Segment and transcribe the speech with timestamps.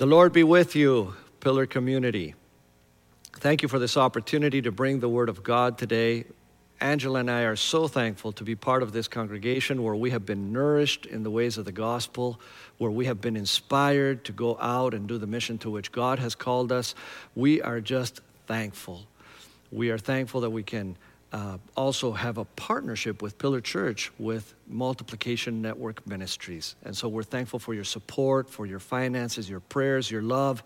[0.00, 2.34] The Lord be with you, Pillar Community.
[3.34, 6.24] Thank you for this opportunity to bring the Word of God today.
[6.80, 10.24] Angela and I are so thankful to be part of this congregation where we have
[10.24, 12.40] been nourished in the ways of the gospel,
[12.78, 16.18] where we have been inspired to go out and do the mission to which God
[16.18, 16.94] has called us.
[17.34, 19.06] We are just thankful.
[19.70, 20.96] We are thankful that we can
[21.32, 26.74] uh, also have a partnership with Pillar Church with Multiplication Network Ministries.
[26.82, 30.62] And so we're thankful for your support, for your finances, your prayers, your love,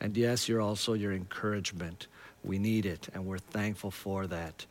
[0.00, 2.06] and yes, you're also your encouragement.
[2.44, 4.66] We need it, and we're thankful for that.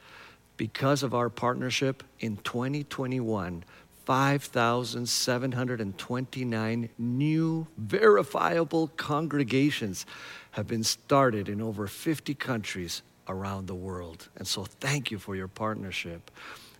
[0.55, 3.65] Because of our partnership in 2021,
[4.05, 10.05] 5,729 new verifiable congregations
[10.51, 14.27] have been started in over 50 countries around the world.
[14.35, 16.31] And so, thank you for your partnership.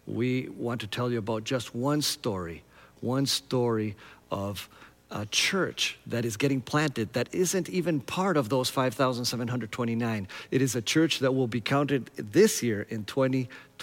[0.05, 2.63] We want to tell you about just one story,
[2.99, 3.95] one story
[4.31, 4.69] of
[5.13, 10.27] a church that is getting planted that isn't even part of those 5,729.
[10.49, 13.05] It is a church that will be counted this year in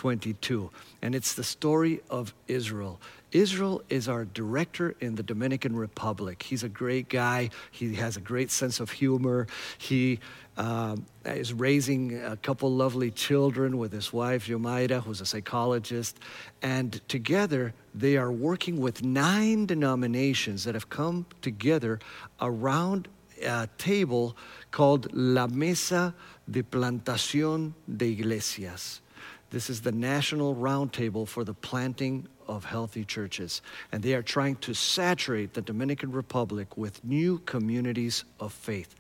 [0.01, 0.71] 2022.
[1.03, 2.99] And it's the story of Israel.
[3.33, 6.43] Israel is our director in the Dominican Republic.
[6.43, 7.51] He's a great guy.
[7.71, 9.47] He has a great sense of humor.
[9.77, 10.19] He
[10.57, 16.19] uh, is raising a couple lovely children with his wife, Yomaida, who's a psychologist.
[16.63, 22.01] And together, they are working with nine denominations that have come together
[22.41, 23.07] around
[23.43, 24.35] a table
[24.71, 26.15] called La Mesa
[26.51, 29.03] de Plantación de Iglesias.
[29.51, 33.63] This is the national roundtable for the planting of healthy churches.
[33.91, 38.95] And they are trying to saturate the Dominican Republic with new communities of faith.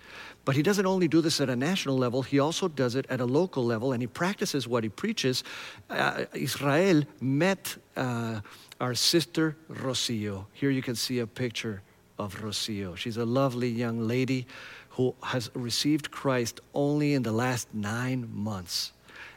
[0.44, 3.20] But he doesn't only do this at a national level, he also does it at
[3.20, 5.44] a local level, and he practices what he preaches.
[5.88, 8.40] Uh, Israel met uh,
[8.80, 10.46] our sister Rocio.
[10.52, 11.82] Here you can see a picture
[12.18, 12.96] of Rocio.
[12.96, 14.46] She's a lovely young lady
[14.90, 18.92] who has received Christ only in the last nine months.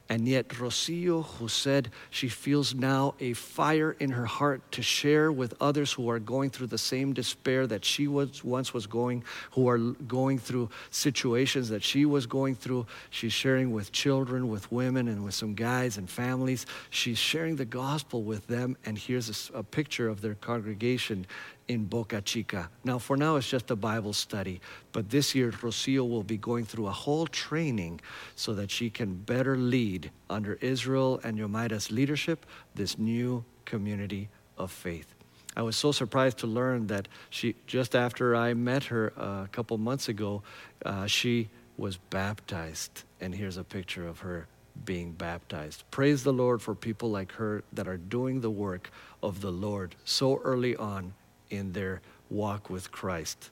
[0.09, 5.32] And yet, Rocio, who said she feels now a fire in her heart to share
[5.32, 9.23] with others who are going through the same despair that she was once was going,
[9.52, 12.86] who are going through situations that she was going through.
[13.11, 16.66] She's sharing with children, with women, and with some guys and families.
[16.89, 18.76] She's sharing the gospel with them.
[18.86, 21.26] And here's a, a picture of their congregation
[21.68, 22.70] in Boca Chica.
[22.84, 24.60] Now, for now, it's just a Bible study,
[24.92, 28.02] but this year, Rocio will be going through a whole training
[28.36, 34.72] so that she can better lead under Israel and Yomaida's leadership this new community of
[34.72, 35.14] faith.
[35.56, 39.50] I was so surprised to learn that she, just after I met her uh, a
[39.52, 40.42] couple months ago,
[40.86, 43.04] uh, she was baptized.
[43.22, 44.48] And here's a picture of her
[44.86, 45.84] being baptized.
[45.92, 48.90] Praise the Lord for people like her that are doing the work
[49.22, 51.14] of the Lord so early on
[51.53, 53.49] in their walk with Christ.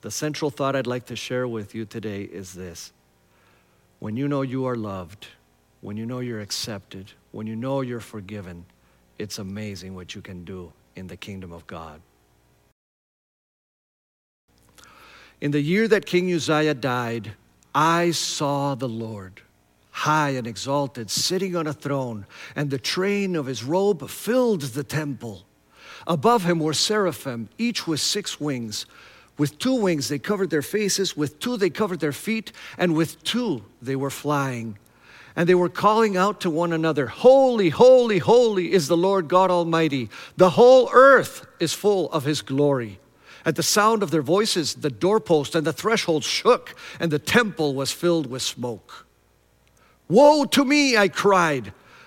[0.00, 2.92] The central thought I'd like to share with you today is this
[4.00, 5.28] when you know you are loved,
[5.80, 8.64] when you know you're accepted, when you know you're forgiven,
[9.18, 12.00] it's amazing what you can do in the kingdom of God.
[15.40, 17.32] In the year that King Uzziah died,
[17.74, 19.42] I saw the Lord,
[19.90, 24.84] high and exalted, sitting on a throne, and the train of his robe filled the
[24.84, 25.44] temple.
[26.06, 28.86] Above him were seraphim, each with six wings.
[29.38, 33.22] With two wings they covered their faces, with two they covered their feet, and with
[33.24, 34.78] two they were flying.
[35.34, 39.50] And they were calling out to one another, Holy, holy, holy is the Lord God
[39.50, 40.10] Almighty.
[40.36, 43.00] The whole earth is full of his glory.
[43.44, 47.74] At the sound of their voices, the doorpost and the threshold shook, and the temple
[47.74, 49.06] was filled with smoke.
[50.08, 51.72] Woe to me, I cried.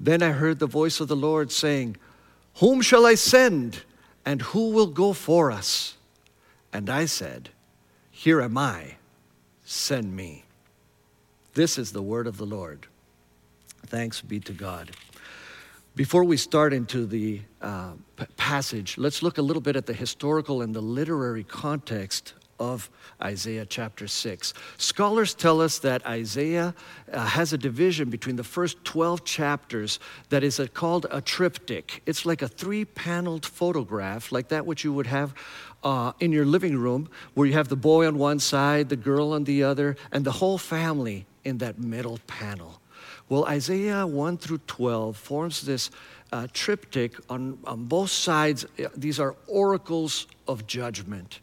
[0.00, 1.96] Then I heard the voice of the Lord saying,
[2.56, 3.82] Whom shall I send,
[4.24, 5.96] and who will go for us?
[6.72, 7.50] And I said,
[8.10, 8.96] Here am I,
[9.64, 10.44] send me.
[11.54, 12.86] This is the word of the Lord.
[13.86, 14.92] Thanks be to God.
[15.96, 19.92] Before we start into the uh, p- passage, let's look a little bit at the
[19.92, 22.90] historical and the literary context of
[23.22, 24.54] Isaiah chapter 6.
[24.76, 26.74] Scholars tell us that Isaiah
[27.12, 32.02] uh, has a division between the first 12 chapters that is a, called a triptych.
[32.06, 35.34] It's like a three paneled photograph, like that which you would have
[35.82, 39.32] uh, in your living room, where you have the boy on one side, the girl
[39.32, 42.80] on the other, and the whole family in that middle panel.
[43.28, 45.90] Well, Isaiah 1 through 12 forms this
[46.32, 48.64] uh, triptych on, on both sides.
[48.96, 51.40] These are oracles of judgment,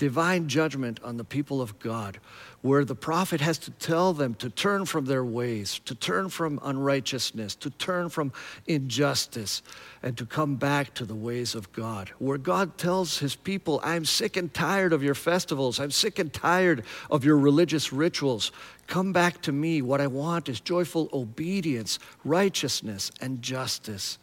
[0.00, 2.18] divine judgment on the people of God
[2.62, 6.58] where the prophet has to tell them to turn from their ways, to turn from
[6.62, 8.32] unrighteousness, to turn from
[8.66, 9.62] injustice,
[10.02, 12.10] and to come back to the ways of God.
[12.18, 16.32] Where God tells his people, I'm sick and tired of your festivals, I'm sick and
[16.32, 18.52] tired of your religious rituals.
[18.86, 19.82] Come back to me.
[19.82, 24.18] What I want is joyful obedience, righteousness, and justice.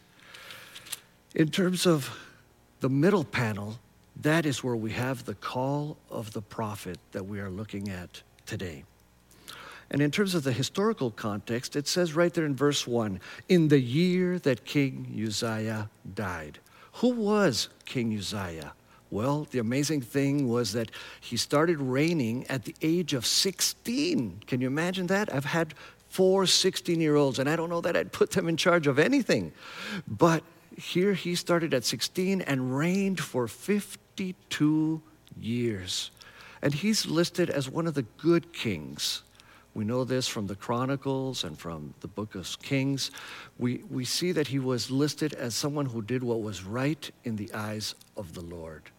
[1.36, 2.16] In terms of
[2.80, 3.78] the middle panel,
[4.22, 8.22] that is where we have the call of the prophet that we are looking at
[8.46, 8.84] today.
[9.90, 13.68] And in terms of the historical context, it says right there in verse 1 in
[13.68, 16.58] the year that King Uzziah died.
[16.94, 18.72] Who was King Uzziah?
[19.10, 20.90] Well, the amazing thing was that
[21.20, 24.42] he started reigning at the age of 16.
[24.46, 25.32] Can you imagine that?
[25.32, 25.72] I've had
[26.10, 28.98] four 16 year olds, and I don't know that I'd put them in charge of
[28.98, 29.52] anything.
[30.06, 30.42] But
[30.76, 33.48] here he started at 16 and reigned for
[34.18, 35.00] 52
[35.40, 36.10] years.
[36.60, 39.22] And he's listed as one of the good kings.
[39.74, 43.12] We know this from the Chronicles and from the book of Kings.
[43.58, 47.36] We, we see that he was listed as someone who did what was right in
[47.36, 48.90] the eyes of the Lord.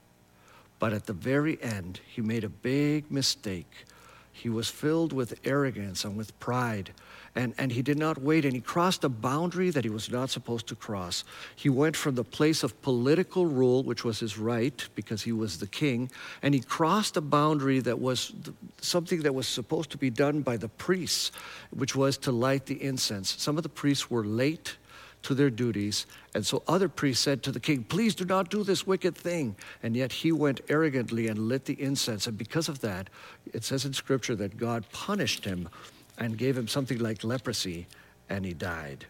[0.80, 3.88] But at the very end, he made a big mistake.
[4.32, 6.92] He was filled with arrogance and with pride
[7.40, 10.30] and, and he did not wait, and he crossed a boundary that he was not
[10.30, 11.24] supposed to cross.
[11.56, 15.58] He went from the place of political rule, which was his right because he was
[15.58, 18.34] the king, and he crossed a boundary that was
[18.82, 21.32] something that was supposed to be done by the priests,
[21.70, 23.42] which was to light the incense.
[23.42, 24.76] Some of the priests were late
[25.22, 26.06] to their duties.
[26.36, 29.56] And so other priests said to the king, Please do not do this wicked thing.
[29.84, 32.26] And yet he went arrogantly and lit the incense.
[32.26, 33.10] And because of that,
[33.54, 35.68] it says in Scripture that God punished him
[36.20, 37.88] and gave him something like leprosy,
[38.30, 39.06] and he died.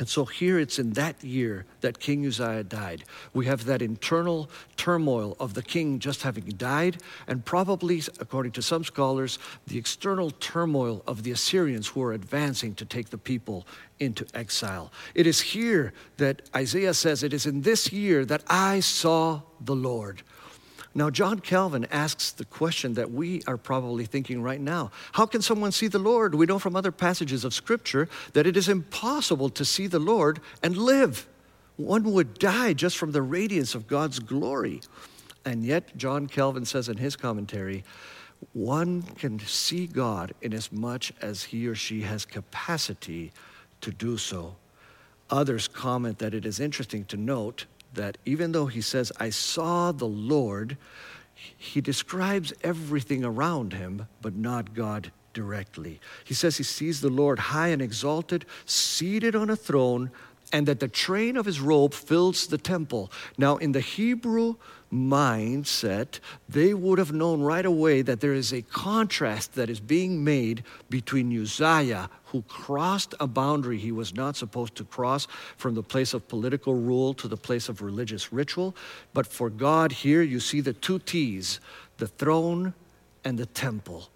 [0.00, 3.04] And so here it's in that year that King Uzziah died.
[3.34, 4.48] We have that internal
[4.78, 10.30] turmoil of the king just having died, and probably, according to some scholars, the external
[10.30, 13.66] turmoil of the Assyrians who are advancing to take the people
[13.98, 14.90] into exile.
[15.14, 19.76] It is here that Isaiah says, It is in this year that I saw the
[19.76, 20.22] Lord.
[20.92, 25.42] Now, John Calvin asks the question that we are probably thinking right now How can
[25.42, 26.34] someone see the Lord?
[26.34, 30.40] We know from other passages of Scripture that it is impossible to see the Lord
[30.62, 31.28] and live.
[31.76, 34.82] One would die just from the radiance of God's glory.
[35.44, 37.84] And yet, John Calvin says in his commentary,
[38.52, 43.32] one can see God in as much as he or she has capacity
[43.80, 44.56] to do so.
[45.30, 49.92] Others comment that it is interesting to note that even though he says, I saw
[49.92, 50.76] the Lord,
[51.34, 56.00] he describes everything around him, but not God directly.
[56.24, 60.10] He says he sees the Lord high and exalted, seated on a throne,
[60.52, 63.10] and that the train of his robe fills the temple.
[63.38, 64.56] Now, in the Hebrew
[64.92, 66.18] mindset,
[66.48, 70.64] they would have known right away that there is a contrast that is being made
[70.88, 75.26] between Uzziah, who crossed a boundary he was not supposed to cross
[75.56, 78.74] from the place of political rule to the place of religious ritual.
[79.14, 81.60] But for God, here you see the two T's
[81.98, 82.72] the throne
[83.24, 84.08] and the temple.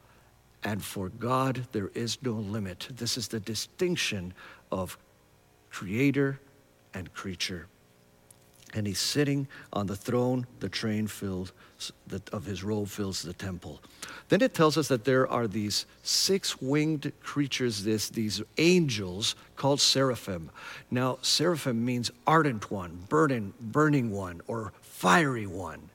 [0.65, 2.89] And for God, there is no limit.
[2.91, 4.33] This is the distinction
[4.73, 4.97] of
[5.75, 6.39] creator
[6.95, 7.67] and creature.
[8.75, 11.53] And he's sitting on the throne, the train filled
[12.33, 13.81] of his robe fills the temple.
[14.29, 19.81] Then it tells us that there are these six winged creatures, this, these angels called
[19.81, 20.51] seraphim.
[20.93, 25.91] Now, seraphim means ardent one, burning, burning one, or fiery one.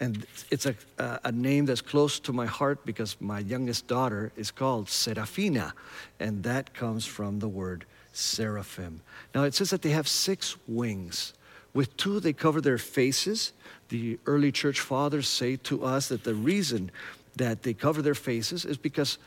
[0.00, 4.50] And it's a, a name that's close to my heart because my youngest daughter is
[4.50, 5.74] called Serafina,
[6.18, 9.02] and that comes from the word seraphim.
[9.34, 11.34] Now it says that they have six wings.
[11.72, 13.52] With two, they cover their faces.
[13.88, 16.90] The early church fathers say to us that the reason
[17.36, 19.18] that they cover their faces is because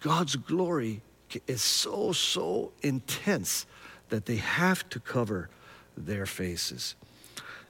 [0.00, 1.02] God's glory
[1.46, 3.66] is so, so intense
[4.08, 5.48] that they have to cover
[5.96, 6.96] their faces.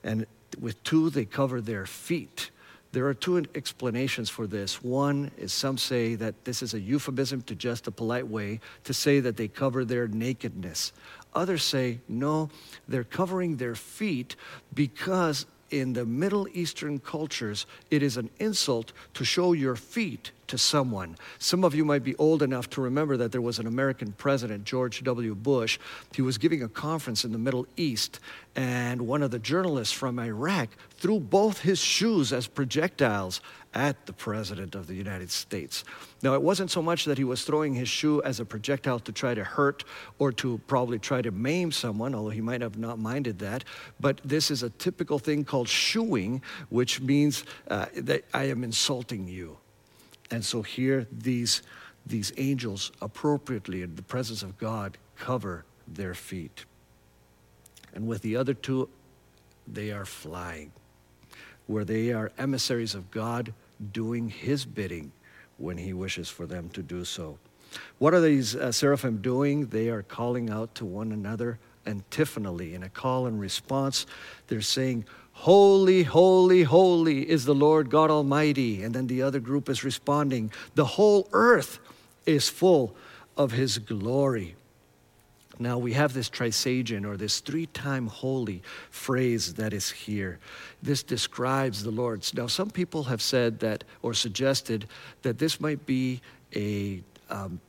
[0.02, 0.26] And
[0.59, 2.50] with two, they cover their feet.
[2.92, 4.82] There are two explanations for this.
[4.82, 8.92] One is some say that this is a euphemism to just a polite way to
[8.92, 10.92] say that they cover their nakedness.
[11.32, 12.50] Others say, no,
[12.88, 14.35] they're covering their feet
[14.75, 20.59] because in the Middle Eastern cultures, it is an insult to show your feet to
[20.59, 21.16] someone.
[21.38, 24.64] Some of you might be old enough to remember that there was an American president,
[24.64, 25.37] George W.
[25.37, 25.78] Bush.
[26.12, 28.18] He was giving a conference in the Middle East,
[28.61, 33.40] and one of the journalists from Iraq threw both his shoes as projectiles
[33.73, 35.83] at the President of the United States.
[36.23, 39.12] Now, it wasn't so much that he was throwing his shoe as a projectile to
[39.12, 39.85] try to hurt
[40.19, 43.64] or to probably try to maim someone, although he might have not minded that,
[43.99, 49.26] but this is a typical thing called shoeing, which means uh, that I am insulting
[49.26, 49.57] you.
[50.31, 51.62] And so here, these,
[52.05, 56.67] these angels appropriately, in the presence of God, cover their feet.
[57.94, 58.88] And with the other two,
[59.66, 60.73] they are flying,
[61.66, 63.52] where they are emissaries of God
[63.92, 65.12] doing His bidding
[65.59, 67.38] when He wishes for them to do so.
[67.99, 69.66] What are these uh, seraphim doing?
[69.66, 74.06] They are calling out to one another antiphonally in a call and response.
[74.49, 78.82] They're saying, Holy, holy, holy is the Lord God Almighty.
[78.82, 81.78] And then the other group is responding, The whole earth
[82.26, 82.94] is full
[83.37, 84.56] of His glory.
[85.61, 90.38] Now we have this trisagion or this three time holy phrase that is here.
[90.83, 92.33] This describes the Lord's.
[92.33, 94.87] Now, some people have said that or suggested
[95.21, 96.23] that this might be
[96.57, 97.61] a um,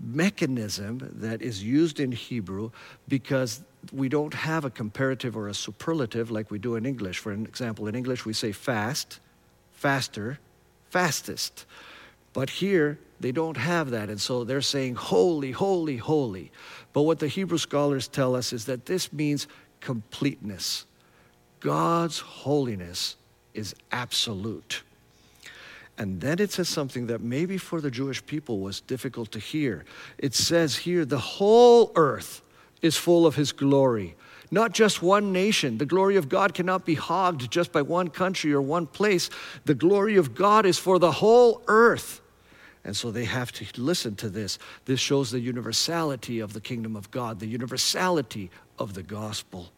[0.00, 2.70] mechanism that is used in Hebrew
[3.06, 3.60] because
[3.92, 7.18] we don't have a comparative or a superlative like we do in English.
[7.18, 9.20] For example, in English we say fast,
[9.72, 10.38] faster,
[10.90, 11.66] fastest.
[12.32, 14.10] But here they don't have that.
[14.10, 16.52] And so they're saying holy, holy, holy.
[16.96, 19.48] But what the Hebrew scholars tell us is that this means
[19.80, 20.86] completeness.
[21.60, 23.16] God's holiness
[23.52, 24.82] is absolute.
[25.98, 29.84] And then it says something that maybe for the Jewish people was difficult to hear.
[30.16, 32.40] It says here, the whole earth
[32.80, 34.14] is full of his glory.
[34.50, 35.76] Not just one nation.
[35.76, 39.28] The glory of God cannot be hogged just by one country or one place.
[39.66, 42.22] The glory of God is for the whole earth.
[42.86, 44.60] And so they have to listen to this.
[44.84, 49.72] This shows the universality of the kingdom of God, the universality of the gospel.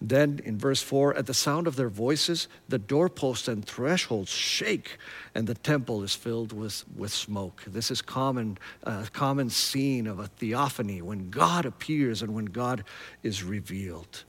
[0.00, 4.96] Then in verse 4, at the sound of their voices, the doorposts and thresholds shake,
[5.34, 7.62] and the temple is filled with, with smoke.
[7.66, 12.84] This is common, uh, common scene of a theophany when God appears and when God
[13.22, 14.24] is revealed.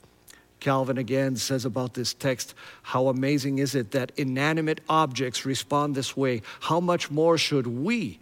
[0.60, 6.16] Calvin again says about this text, How amazing is it that inanimate objects respond this
[6.16, 6.42] way?
[6.60, 8.20] How much more should we,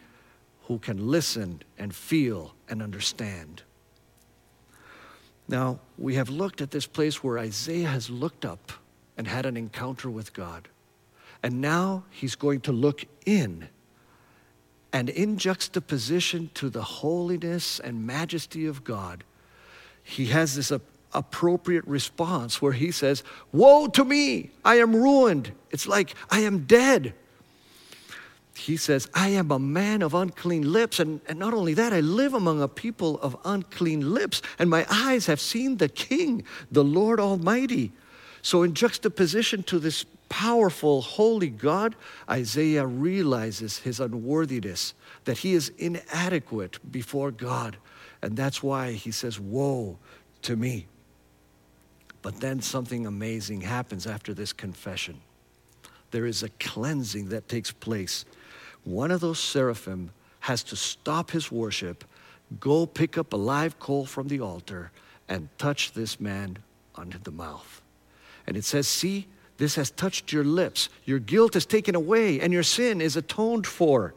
[0.63, 3.63] who can listen and feel and understand?
[5.49, 8.73] Now, we have looked at this place where Isaiah has looked up
[9.17, 10.69] and had an encounter with God.
[11.43, 13.69] And now he's going to look in.
[14.93, 19.25] And in juxtaposition to the holiness and majesty of God,
[20.03, 20.71] he has this
[21.13, 23.23] appropriate response where he says,
[23.53, 24.51] Woe to me!
[24.65, 25.53] I am ruined.
[25.71, 27.15] It's like I am dead
[28.59, 31.01] he says, I am a man of unclean lips.
[31.01, 34.87] And, and not only that, I live among a people of unclean lips, and my
[34.91, 37.93] eyes have seen the King, the Lord Almighty.
[38.43, 41.97] So, in juxtaposition to this powerful, holy God,
[42.29, 47.77] Isaiah realizes his unworthiness, that he is inadequate before God.
[48.23, 49.99] And that's why he says, Woe
[50.43, 50.87] to me.
[52.23, 55.21] But then something amazing happens after this confession.
[56.11, 58.25] There is a cleansing that takes place
[58.85, 60.11] one of those seraphim
[60.41, 62.05] has to stop his worship,
[62.59, 64.91] go pick up a live coal from the altar,
[65.29, 66.57] and touch this man
[66.95, 67.83] under the mouth.
[68.47, 69.27] And it says, See,
[69.59, 70.89] this has touched your lips.
[71.05, 74.15] Your guilt is taken away, and your sin is atoned for.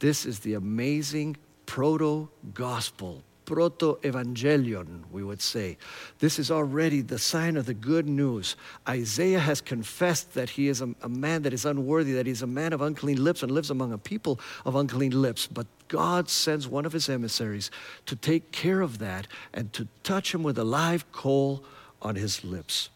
[0.00, 5.76] This is the amazing proto gospel proto evangelion, we would say.
[6.20, 8.54] This is already the sign of the good news.
[8.88, 12.46] Isaiah has confessed that he is a, a, man that is unworthy, that he's a
[12.46, 15.48] man of unclean lips and lives among a people of unclean lips.
[15.48, 17.72] But God sends one of his emissaries
[18.06, 21.64] to take care of that and to touch him with a live coal
[22.00, 22.90] on his lips.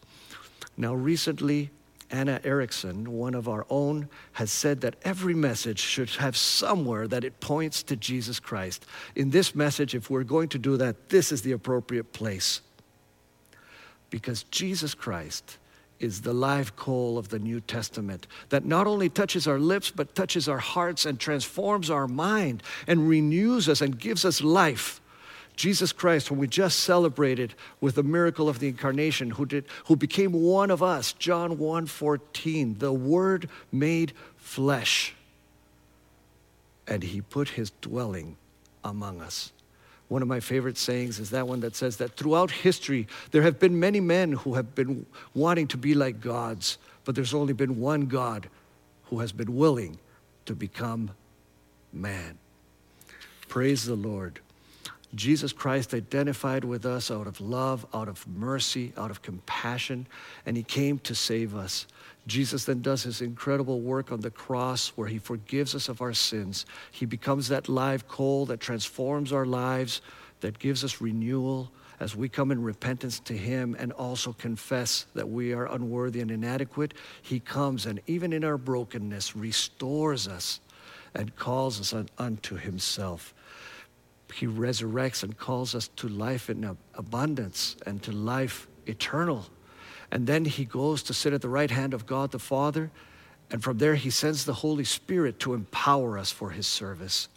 [0.77, 1.69] Now, recently,
[2.11, 7.23] Anna Erickson, one of our own, has said that every message should have somewhere that
[7.23, 8.85] it points to Jesus Christ.
[9.15, 12.61] In this message, if we're going to do that, this is the appropriate place.
[14.09, 15.57] Because Jesus Christ
[15.99, 20.13] is the live coal of the New Testament that not only touches our lips, but
[20.13, 25.01] touches our hearts and transforms our mind and renews us and gives us life.
[25.55, 29.95] Jesus Christ, whom we just celebrated with the miracle of the incarnation, who, did, who
[29.95, 35.15] became one of us, John 1 14, the Word made flesh.
[36.87, 38.37] And he put his dwelling
[38.83, 39.51] among us.
[40.07, 43.59] One of my favorite sayings is that one that says that throughout history, there have
[43.59, 47.79] been many men who have been wanting to be like gods, but there's only been
[47.79, 48.47] one God
[49.05, 49.97] who has been willing
[50.45, 51.11] to become
[51.91, 52.37] man.
[53.47, 54.39] Praise the Lord.
[55.15, 60.07] Jesus Christ identified with us out of love, out of mercy, out of compassion,
[60.45, 61.87] and he came to save us.
[62.27, 66.13] Jesus then does his incredible work on the cross where he forgives us of our
[66.13, 66.65] sins.
[66.91, 70.01] He becomes that live coal that transforms our lives,
[70.41, 75.29] that gives us renewal as we come in repentance to him and also confess that
[75.29, 76.93] we are unworthy and inadequate.
[77.21, 80.59] He comes and even in our brokenness restores us
[81.13, 83.33] and calls us unto himself
[84.33, 89.45] he resurrects and calls us to life in abundance and to life eternal.
[90.11, 92.91] And then he goes to sit at the right hand of God the Father.
[93.51, 97.27] And from there, he sends the Holy Spirit to empower us for his service.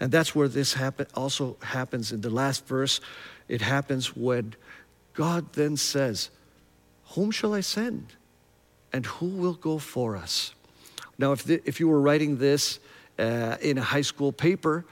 [0.00, 3.00] And that's where this happen, also happens in the last verse.
[3.48, 4.54] It happens when
[5.14, 6.30] God then says,
[7.10, 8.14] Whom shall I send?
[8.92, 10.54] And who will go for us?
[11.18, 12.78] Now, if, the, if you were writing this
[13.18, 14.84] uh, in a high school paper,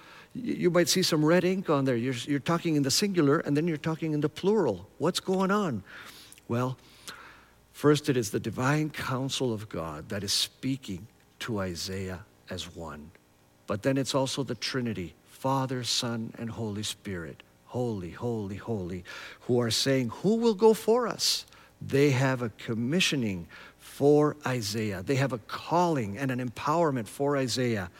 [0.42, 1.96] you might see some red ink on there.
[1.96, 4.88] You're, you're talking in the singular and then you're talking in the plural.
[4.98, 5.82] What's going on?
[6.48, 6.76] Well,
[7.72, 11.06] first, it is the divine counsel of God that is speaking
[11.40, 13.10] to Isaiah as one.
[13.66, 17.42] But then it's also the Trinity Father, Son, and Holy Spirit.
[17.66, 19.04] Holy, holy, holy,
[19.40, 21.44] who are saying, Who will go for us?
[21.82, 23.48] They have a commissioning
[23.96, 25.02] for Isaiah.
[25.02, 27.90] They have a calling and an empowerment for Isaiah.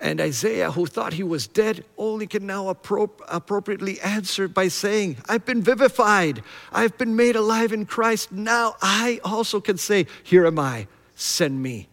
[0.00, 5.18] And Isaiah, who thought he was dead, only can now appro- appropriately answer by saying,
[5.28, 6.42] I've been vivified.
[6.72, 8.32] I've been made alive in Christ.
[8.32, 11.88] Now I also can say, Here am I, send me.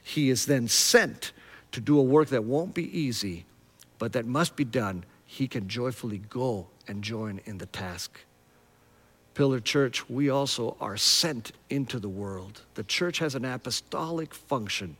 [0.00, 1.32] He is then sent
[1.72, 3.44] to do a work that won't be easy,
[3.98, 5.04] but that must be done.
[5.26, 8.20] He can joyfully go and join in the task.
[9.34, 12.62] Pillar Church, we also are sent into the world.
[12.74, 14.96] The church has an apostolic function.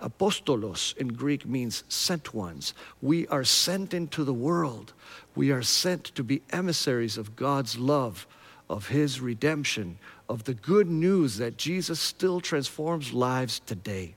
[0.00, 2.74] Apostolos in Greek means sent ones.
[3.00, 4.92] We are sent into the world.
[5.34, 8.26] We are sent to be emissaries of God's love,
[8.70, 9.98] of His redemption,
[10.28, 14.14] of the good news that Jesus still transforms lives today.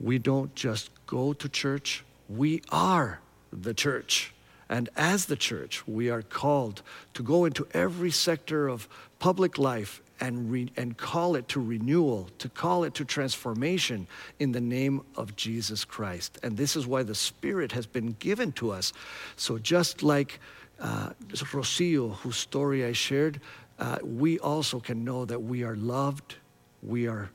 [0.00, 3.20] We don't just go to church, we are
[3.52, 4.34] the church.
[4.68, 6.82] And as the church, we are called
[7.14, 12.28] to go into every sector of public life and, re- and call it to renewal,
[12.38, 14.06] to call it to transformation
[14.38, 16.38] in the name of Jesus Christ.
[16.42, 18.92] And this is why the Spirit has been given to us.
[19.36, 20.40] So just like
[20.80, 23.40] uh, Rocio, whose story I shared,
[23.78, 26.36] uh, we also can know that we are loved,
[26.82, 27.30] we are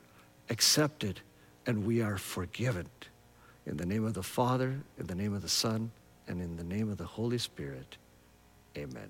[0.50, 1.22] accepted,
[1.66, 2.88] and we are forgiven.
[3.68, 5.92] In the name of the Father, in the name of the Son,
[6.32, 7.98] and in the name of the Holy Spirit,
[8.78, 9.10] amen.